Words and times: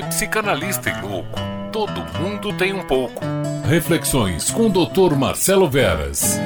de 0.00 0.08
psicanalista 0.08 0.90
e 0.90 1.00
louco. 1.02 1.40
Todo 1.72 2.04
mundo 2.20 2.52
tem 2.52 2.72
um 2.72 2.84
pouco. 2.84 3.24
Reflexões 3.66 4.50
com 4.50 4.66
o 4.66 4.70
Dr. 4.70 5.16
Marcelo 5.16 5.68
Veras. 5.68 6.38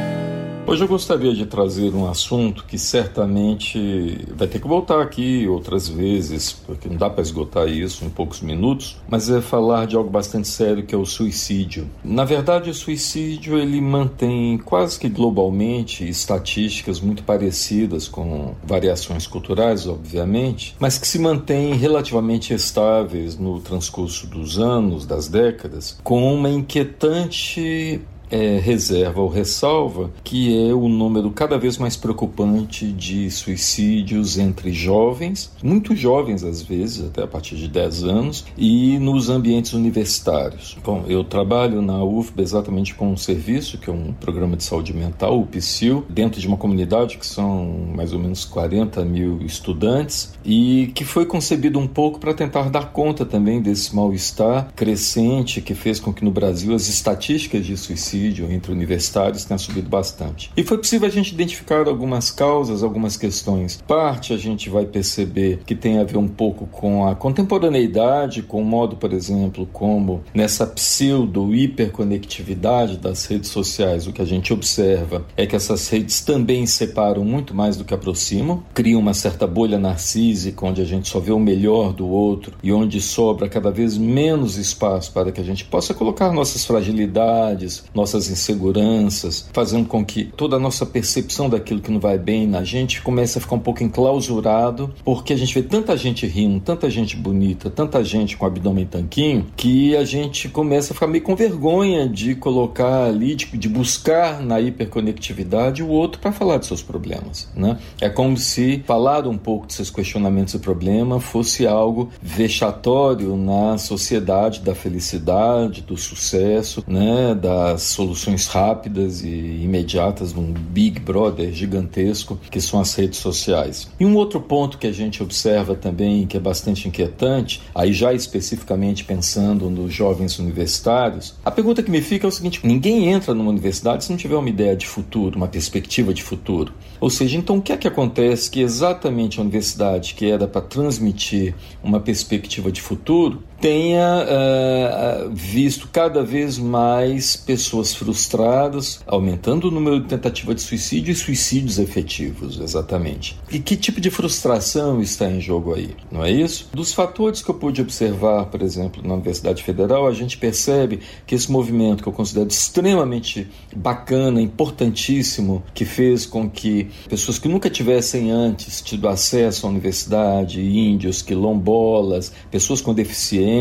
Hoje 0.65 0.85
eu 0.85 0.89
gostaria 0.89 1.35
de 1.35 1.45
trazer 1.45 1.93
um 1.93 2.09
assunto 2.09 2.65
que 2.65 2.79
certamente 2.79 4.25
vai 4.37 4.47
ter 4.47 4.61
que 4.61 4.69
voltar 4.69 5.03
aqui 5.03 5.47
outras 5.49 5.89
vezes, 5.89 6.53
porque 6.53 6.89
não 6.89 6.97
dá 6.97 7.11
para 7.11 7.21
esgotar 7.21 7.69
isso 7.69 8.05
em 8.05 8.09
poucos 8.09 8.41
minutos, 8.41 8.97
mas 9.09 9.29
é 9.29 9.41
falar 9.41 9.89
de 9.89 9.97
algo 9.97 10.09
bastante 10.09 10.47
sério 10.47 10.85
que 10.85 10.95
é 10.95 10.99
o 10.99 11.05
suicídio. 11.05 11.91
Na 12.05 12.25
verdade, 12.25 12.71
o 12.71 12.75
suicídio 12.75 13.59
ele 13.59 13.81
mantém 13.81 14.57
quase 14.57 15.01
que 15.01 15.09
globalmente 15.09 16.09
estatísticas 16.09 17.01
muito 17.01 17.25
parecidas 17.25 18.07
com 18.07 18.55
variações 18.63 19.27
culturais, 19.27 19.89
obviamente, 19.89 20.77
mas 20.79 20.97
que 20.97 21.09
se 21.09 21.19
mantêm 21.19 21.75
relativamente 21.75 22.55
estáveis 22.55 23.37
no 23.37 23.59
transcurso 23.59 24.29
dos 24.29 24.61
anos, 24.61 25.07
das 25.07 25.27
décadas, 25.27 25.99
com 26.05 26.33
uma 26.33 26.49
inquietante 26.49 28.01
é, 28.33 28.59
reserva 28.59 29.21
ou 29.21 29.29
ressalva 29.29 30.11
que 30.25 30.69
é 30.69 30.73
o 30.73 30.89
número 30.89 31.31
cada 31.31 31.59
vez 31.59 31.77
mais 31.77 31.97
preocupante 31.97 32.91
de 32.91 33.31
suicídios 33.31 34.39
entre 34.39 34.73
jovens, 34.73 35.53
muito 35.63 35.95
jovens 35.95 36.43
às 36.43 36.63
vezes, 36.63 37.05
até 37.05 37.23
a 37.23 37.27
partir 37.27 37.57
de 37.57 37.69
10 37.69 38.05
anos, 38.05 38.45
e 38.57 38.99
nos 38.99 39.29
ambientes 39.29 39.75
universitários. 39.75 40.79
Bom, 40.83 41.05
eu 41.07 41.23
trabalho 41.23 41.83
na 41.83 42.03
UFB 42.03 42.43
exatamente 42.43 42.95
com 42.95 43.13
um 43.13 43.17
serviço, 43.17 43.77
que 43.77 43.91
é 43.91 43.93
um 43.93 44.13
programa 44.13 44.57
de 44.57 44.65
saúde 44.65 44.95
mental, 44.95 45.39
o 45.39 45.47
PSIL, 45.47 46.05
dentro 46.09 46.41
de 46.41 46.49
uma 46.49 46.57
comunidade 46.57 47.19
que 47.19 47.27
são 47.27 47.67
mais 47.95 48.13
ou 48.13 48.19
menos 48.19 48.45
40 48.45 49.05
mil 49.05 49.43
estudantes, 49.43 50.33
e 50.45 50.91
que 50.95 51.05
foi 51.05 51.27
concebido 51.27 51.79
um 51.79 51.87
pouco 51.87 52.19
para 52.19 52.33
tentar 52.33 52.71
dar 52.71 52.93
conta 52.93 53.27
também 53.27 53.61
desse 53.61 53.95
mal-estar 53.95 54.73
crescente 54.75 55.61
que 55.61 55.75
fez 55.75 56.01
com 56.01 56.13
que 56.13 56.25
no 56.25 56.31
Brasil 56.31 56.75
as 56.75 56.89
estatísticas 56.89 57.67
de 57.67 57.77
suicídio 57.77 58.22
suicídio 58.23 58.53
entre 58.53 58.71
universitários 58.71 59.45
tem 59.45 59.59
subido 59.59 59.89
bastante. 59.89 60.53
E 60.57 60.63
foi 60.63 60.79
possível 60.79 61.09
a 61.09 61.11
gente 61.11 61.33
identificar 61.33 61.89
algumas 61.89 62.31
causas, 62.31 62.85
algumas 62.85 63.17
questões. 63.17 63.83
Parte 63.87 64.33
a 64.33 64.37
gente 64.37 64.71
vai 64.71 64.87
perceber 64.87 65.59
que 65.67 65.75
tem 65.75 65.99
a 65.99 66.05
ver 66.05 66.19
um 66.19 66.29
pouco 66.29 66.67
com 66.67 67.05
a 67.07 67.17
contemporaneidade, 67.17 68.43
com 68.43 68.63
o 68.63 68.65
modo, 68.65 68.95
por 68.97 69.13
exemplo, 69.13 69.69
como 69.73 70.23
nessa 70.33 70.65
pseudo-hiperconectividade 70.67 72.99
das 72.99 73.27
redes 73.27 73.51
sociais, 73.51 74.07
o 74.07 74.13
que 74.13 74.23
a 74.23 74.27
gente 74.27 74.53
observa 74.53 75.27
é 75.37 75.45
que 75.47 75.57
essas 75.57 75.89
redes 75.89 76.21
também 76.21 76.65
separam 76.67 77.25
muito 77.25 77.53
mais 77.55 77.77
do 77.77 77.85
que 77.85 77.95
aproximam, 77.95 78.63
criam 78.73 79.01
uma 79.01 79.15
certa 79.15 79.45
bolha 79.47 79.79
narcísica 79.79 80.67
onde 80.67 80.81
a 80.81 80.85
gente 80.85 81.09
só 81.09 81.19
vê 81.19 81.33
o 81.33 81.41
melhor 81.41 81.93
do 81.93 82.07
outro 82.07 82.53
e 82.63 82.73
onde 82.73 83.01
sobra 83.01 83.49
cada 83.49 83.71
vez 83.71 83.97
menos 83.99 84.57
espaço 84.57 85.11
para 85.13 85.33
que 85.33 85.41
a 85.41 85.45
gente 85.45 85.65
possa 85.65 85.95
colocar 85.95 86.33
nossas 86.33 86.65
fragilidades, 86.65 87.83
nossas 87.95 88.12
nossas 88.13 88.31
inseguranças, 88.31 89.49
fazendo 89.53 89.89
com 89.89 90.05
que 90.05 90.25
toda 90.25 90.57
a 90.57 90.59
nossa 90.59 90.85
percepção 90.85 91.49
daquilo 91.49 91.81
que 91.81 91.91
não 91.91 92.01
vai 92.01 92.19
bem 92.19 92.47
na 92.47 92.63
gente 92.63 93.01
comece 93.01 93.39
a 93.39 93.41
ficar 93.41 93.57
um 93.57 93.61
pouco 93.61 93.83
enclausurado, 93.83 94.93
porque 95.05 95.33
a 95.33 95.37
gente 95.37 95.55
vê 95.55 95.63
tanta 95.63 95.97
gente 95.97 96.27
rindo, 96.27 96.61
tanta 96.61 96.91
gente 96.91 97.17
bonita, 97.17 97.71
tanta 97.71 98.05
gente 98.05 98.37
com 98.37 98.45
abdômen 98.45 98.87
tanquinho, 98.87 99.47
que 99.57 99.97
a 99.97 100.05
gente 100.05 100.49
começa 100.49 100.93
a 100.93 100.95
ficar 100.95 101.07
meio 101.07 101.25
com 101.25 101.35
vergonha 101.35 102.09
de 102.09 102.35
colocar 102.35 103.05
ali, 103.05 103.35
de, 103.35 103.47
de 103.47 103.69
buscar 103.69 104.41
na 104.41 104.61
hiperconectividade 104.61 105.83
o 105.83 105.89
outro 105.89 106.21
para 106.21 106.33
falar 106.33 106.59
de 106.59 106.67
seus 106.67 106.83
problemas, 106.83 107.49
né? 107.57 107.79
É 108.01 108.09
como 108.09 108.37
se 108.37 108.83
falar 108.87 109.27
um 109.27 109.39
pouco 109.39 109.67
de 109.67 109.75
seus 109.75 109.91
questionamentos 109.91 110.55
e 110.55 110.59
problema 110.59 111.21
fosse 111.21 111.67
algo 111.67 112.11
vexatório 112.21 113.37
na 113.37 113.79
sociedade 113.79 114.61
da 114.61 114.75
felicidade, 114.75 115.83
do 115.83 115.97
sucesso, 115.97 116.85
né? 116.87 117.35
Das 117.35 117.83
soluções 118.03 118.49
rápidas 118.49 119.23
e 119.23 119.29
imediatas 119.63 120.35
num 120.35 120.53
Big 120.53 120.99
Brother 120.99 121.53
gigantesco 121.53 122.37
que 122.51 122.61
são 122.61 122.81
as 122.81 122.93
redes 122.95 123.21
sociais. 123.21 123.89
E 123.99 124.05
um 124.05 124.17
outro 124.17 124.41
ponto 124.41 124.77
que 124.77 124.89
a 124.89 124.93
gente 124.93 125.23
observa 125.23 125.77
também 125.77 126.27
que 126.27 126.37
é 126.37 126.41
bastante 126.41 126.89
inquietante, 126.89 127.63
aí 127.73 127.93
já 127.93 128.13
especificamente 128.13 129.05
pensando 129.05 129.71
nos 129.71 129.95
jovens 129.95 130.39
universitários, 130.41 131.35
a 131.45 131.51
pergunta 131.51 131.83
que 131.83 131.91
me 131.91 132.03
fica 132.03 132.27
é 132.27 132.29
o 132.29 132.33
seguinte: 132.33 132.61
ninguém 132.65 133.09
entra 133.09 133.33
numa 133.33 133.51
universidade 133.51 134.05
se 134.05 134.11
não 134.11 134.17
tiver 134.17 134.37
uma 134.37 134.49
ideia 134.49 134.75
de 134.75 134.87
futuro, 134.87 135.37
uma 135.37 135.49
perspectiva 135.49 136.13
de 136.13 136.25
futuro. 136.25 136.73
Ou 137.01 137.11
seja, 137.11 137.37
então 137.37 137.59
o 137.59 137.63
que 137.63 137.73
é 137.73 137.77
que 137.77 137.87
acontece 137.87 138.51
que 138.51 138.61
exatamente 138.61 139.39
a 139.39 139.43
universidade 139.43 140.15
que 140.15 140.29
era 140.29 140.49
para 140.49 140.61
transmitir 140.61 141.55
uma 141.83 142.01
perspectiva 142.01 142.73
de 142.73 142.81
futuro 142.81 143.43
tenha 143.63 144.27
uh, 144.27 145.31
visto 145.33 145.89
cada 145.93 146.25
vez 146.25 146.59
mais 146.59 147.37
pessoas 147.37 147.95
frustradas, 147.95 149.01
aumentando 149.07 149.69
o 149.69 149.71
número 149.71 150.01
de 150.01 150.09
tentativas 150.09 150.57
de 150.57 150.63
suicídio 150.63 151.13
e 151.13 151.15
suicídios 151.15 151.79
efetivos, 151.79 152.59
exatamente. 152.59 153.39
E 153.49 153.61
que 153.61 153.77
tipo 153.77 154.01
de 154.01 154.11
frustração 154.11 155.01
está 155.01 155.31
em 155.31 155.41
jogo 155.41 155.75
aí, 155.75 155.95
não 156.11 156.25
é 156.25 156.31
isso? 156.33 156.71
Dos 156.75 156.93
fatores 156.93 157.41
que 157.41 157.51
eu 157.51 157.55
pude 157.55 157.81
observar, 157.81 158.47
por 158.47 158.63
exemplo, 158.63 159.01
na 159.07 159.15
Universidade 159.15 159.63
Federal, 159.63 160.09
a 160.09 160.13
gente 160.13 160.37
percebe 160.37 160.99
que 161.25 161.37
esse 161.37 161.51
movimento 161.51 162.03
que 162.03 162.09
eu 162.09 162.13
considero 162.13 162.49
extremamente 162.49 163.47
bacana, 163.77 164.43
importantíssimo, 164.43 165.63
que 165.73 165.85
fez 165.85 166.27
com 166.27 166.51
que 166.51 166.89
pessoas 167.09 167.39
que 167.39 167.47
nunca 167.47 167.71
tivessem 167.71 168.33
antes 168.33 168.81
tido 168.81 169.07
acesso 169.07 169.69
à 169.69 169.71
universidade, 169.71 170.61
índios, 170.61 171.23
quilombolas, 171.23 172.33
pessoas 172.51 172.81
com 172.81 172.93
deficiência, 172.93 173.52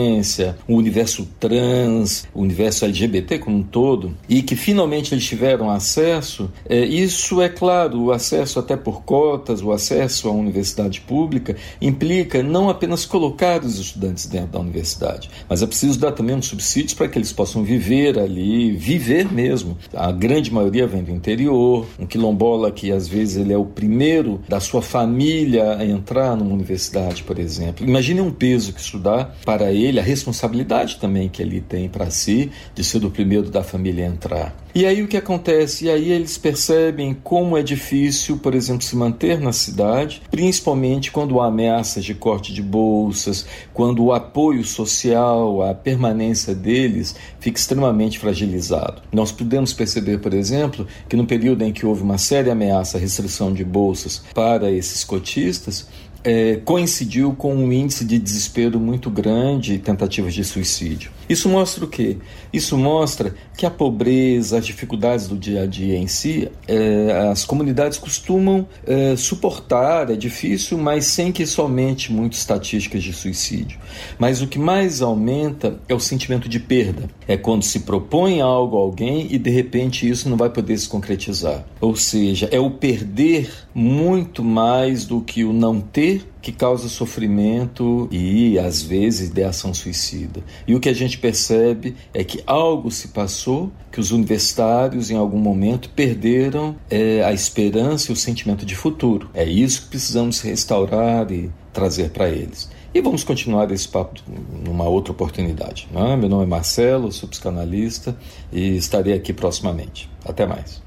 o 0.67 0.75
universo 0.75 1.27
trans, 1.39 2.25
o 2.33 2.41
universo 2.41 2.85
LGBT 2.85 3.39
como 3.39 3.57
um 3.57 3.63
todo, 3.63 4.15
e 4.29 4.41
que 4.41 4.55
finalmente 4.55 5.13
eles 5.13 5.25
tiveram 5.25 5.69
acesso, 5.69 6.49
é, 6.67 6.79
isso 6.79 7.41
é 7.41 7.49
claro, 7.49 8.01
o 8.01 8.11
acesso 8.11 8.59
até 8.59 8.77
por 8.77 9.03
cotas, 9.03 9.61
o 9.61 9.71
acesso 9.71 10.29
à 10.29 10.31
universidade 10.31 11.01
pública, 11.01 11.55
implica 11.81 12.41
não 12.41 12.69
apenas 12.69 13.05
colocar 13.05 13.63
os 13.63 13.77
estudantes 13.77 14.25
dentro 14.25 14.51
da 14.51 14.59
universidade, 14.59 15.29
mas 15.49 15.61
é 15.61 15.67
preciso 15.67 15.99
dar 15.99 16.11
também 16.11 16.35
uns 16.35 16.47
subsídios 16.47 16.93
para 16.93 17.07
que 17.07 17.17
eles 17.17 17.33
possam 17.33 17.63
viver 17.63 18.17
ali, 18.17 18.71
viver 18.71 19.31
mesmo. 19.31 19.77
A 19.93 20.11
grande 20.11 20.53
maioria 20.53 20.87
vem 20.87 21.03
do 21.03 21.11
interior, 21.11 21.85
um 21.99 22.05
quilombola 22.05 22.71
que 22.71 22.91
às 22.91 23.07
vezes 23.07 23.37
ele 23.37 23.53
é 23.53 23.57
o 23.57 23.65
primeiro 23.65 24.41
da 24.47 24.59
sua 24.59 24.81
família 24.81 25.75
a 25.77 25.85
entrar 25.85 26.35
numa 26.35 26.53
universidade, 26.53 27.23
por 27.23 27.37
exemplo. 27.37 27.85
Imagine 27.85 28.21
um 28.21 28.31
peso 28.31 28.73
que 28.73 28.79
isso 28.79 28.97
dá 28.97 29.31
para 29.45 29.71
ele 29.71 29.80
ele, 29.81 29.99
a 29.99 30.03
responsabilidade 30.03 30.97
também 30.97 31.29
que 31.29 31.41
ele 31.41 31.61
tem 31.61 31.89
para 31.89 32.09
si 32.09 32.51
de 32.73 32.83
ser 32.83 33.03
o 33.03 33.11
primeiro 33.11 33.49
da 33.49 33.63
família 33.63 34.05
a 34.05 34.07
entrar. 34.07 34.55
E 34.73 34.85
aí 34.85 35.03
o 35.03 35.07
que 35.07 35.17
acontece? 35.17 35.85
E 35.85 35.89
aí 35.89 36.11
eles 36.11 36.37
percebem 36.37 37.13
como 37.13 37.57
é 37.57 37.63
difícil, 37.63 38.37
por 38.37 38.55
exemplo, 38.55 38.83
se 38.83 38.95
manter 38.95 39.39
na 39.39 39.51
cidade, 39.51 40.21
principalmente 40.31 41.11
quando 41.11 41.41
há 41.41 41.47
ameaças 41.47 42.05
de 42.05 42.15
corte 42.15 42.53
de 42.53 42.61
bolsas, 42.61 43.45
quando 43.73 44.01
o 44.01 44.13
apoio 44.13 44.63
social, 44.63 45.61
a 45.61 45.73
permanência 45.73 46.55
deles 46.55 47.15
fica 47.39 47.59
extremamente 47.59 48.17
fragilizado. 48.17 49.01
Nós 49.11 49.31
podemos 49.31 49.73
perceber, 49.73 50.19
por 50.19 50.33
exemplo, 50.33 50.87
que 51.09 51.17
no 51.17 51.25
período 51.25 51.63
em 51.63 51.73
que 51.73 51.85
houve 51.85 52.01
uma 52.01 52.17
séria 52.17 52.53
ameaça 52.53 52.97
à 52.97 53.01
restrição 53.01 53.53
de 53.53 53.65
bolsas 53.65 54.23
para 54.33 54.71
esses 54.71 55.03
cotistas, 55.03 55.87
é, 56.23 56.57
coincidiu 56.57 57.33
com 57.33 57.53
um 57.53 57.71
índice 57.71 58.05
de 58.05 58.17
desespero 58.17 58.79
muito 58.79 59.09
grande 59.09 59.70
e 59.71 59.79
tentativas 59.79 60.33
de 60.33 60.43
suicídio. 60.43 61.11
Isso 61.31 61.47
mostra 61.47 61.85
o 61.85 61.87
quê? 61.87 62.17
Isso 62.51 62.77
mostra 62.77 63.33
que 63.55 63.65
a 63.65 63.71
pobreza, 63.71 64.57
as 64.57 64.65
dificuldades 64.65 65.29
do 65.29 65.37
dia 65.37 65.63
a 65.63 65.65
dia 65.65 65.97
em 65.97 66.05
si, 66.05 66.51
é, 66.67 67.29
as 67.31 67.45
comunidades 67.45 67.97
costumam 67.97 68.67
é, 68.85 69.15
suportar, 69.15 70.11
é 70.11 70.15
difícil, 70.17 70.77
mas 70.77 71.05
sem 71.05 71.31
que 71.31 71.45
somente 71.45 72.11
muitas 72.11 72.39
estatísticas 72.39 73.01
de 73.01 73.13
suicídio. 73.13 73.79
Mas 74.19 74.41
o 74.41 74.47
que 74.47 74.59
mais 74.59 75.01
aumenta 75.01 75.79
é 75.87 75.95
o 75.95 76.01
sentimento 76.01 76.49
de 76.49 76.59
perda. 76.59 77.07
É 77.25 77.37
quando 77.37 77.63
se 77.63 77.79
propõe 77.79 78.41
algo 78.41 78.75
a 78.75 78.81
alguém 78.81 79.27
e 79.29 79.37
de 79.37 79.49
repente 79.49 80.09
isso 80.09 80.27
não 80.27 80.35
vai 80.35 80.49
poder 80.49 80.77
se 80.77 80.89
concretizar. 80.89 81.63
Ou 81.79 81.95
seja, 81.95 82.49
é 82.51 82.59
o 82.59 82.71
perder 82.71 83.49
muito 83.73 84.43
mais 84.43 85.05
do 85.05 85.21
que 85.21 85.45
o 85.45 85.53
não 85.53 85.79
ter 85.79 86.27
que 86.41 86.51
causa 86.51 86.89
sofrimento 86.89 88.07
e 88.11 88.57
às 88.57 88.81
vezes 88.81 89.29
ideação 89.29 89.73
suicida. 89.73 90.43
E 90.67 90.73
o 90.73 90.79
que 90.79 90.89
a 90.89 90.93
gente 90.93 91.17
percebe 91.21 91.95
é 92.13 92.23
que 92.23 92.41
algo 92.45 92.89
se 92.89 93.09
passou, 93.09 93.71
que 93.91 93.99
os 93.99 94.11
universitários 94.11 95.11
em 95.11 95.15
algum 95.15 95.39
momento 95.39 95.89
perderam 95.89 96.75
é, 96.89 97.23
a 97.23 97.31
esperança 97.31 98.11
e 98.11 98.13
o 98.13 98.15
sentimento 98.15 98.65
de 98.65 98.75
futuro. 98.75 99.29
É 99.33 99.45
isso 99.45 99.83
que 99.83 99.89
precisamos 99.89 100.41
restaurar 100.41 101.31
e 101.31 101.51
trazer 101.71 102.09
para 102.09 102.29
eles. 102.29 102.69
E 102.93 102.99
vamos 102.99 103.23
continuar 103.23 103.71
esse 103.71 103.87
papo 103.87 104.19
numa 104.65 104.83
outra 104.83 105.13
oportunidade. 105.13 105.87
Né? 105.91 106.17
Meu 106.17 106.27
nome 106.27 106.43
é 106.43 106.47
Marcelo, 106.47 107.11
sou 107.11 107.29
psicanalista 107.29 108.17
e 108.51 108.75
estarei 108.75 109.13
aqui 109.13 109.31
proximamente. 109.31 110.09
Até 110.25 110.45
mais. 110.45 110.81